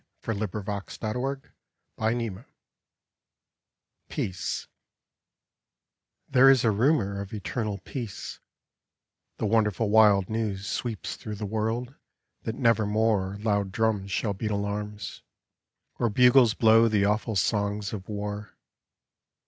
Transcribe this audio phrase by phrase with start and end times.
[0.27, 1.13] I was the
[1.99, 2.45] rain,
[4.09, 4.67] PEACE
[6.31, 8.39] nPHERE is a rumor of eternal Peace;
[9.35, 11.93] •* The wonderful wild news sweeps through the world
[12.41, 15.21] That nevermore loud drums shall beat alarms,
[15.99, 18.57] Or bugles blow the awful songs of war.